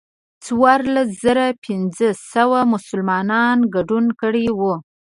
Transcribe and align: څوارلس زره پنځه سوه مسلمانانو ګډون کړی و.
څوارلس 0.45 1.09
زره 1.23 1.45
پنځه 1.65 2.07
سوه 2.33 2.59
مسلمانانو 2.73 3.63
ګډون 3.75 4.05
کړی 4.21 4.47
و. 4.59 4.61